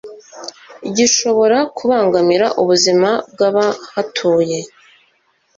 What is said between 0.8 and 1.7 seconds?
gishobora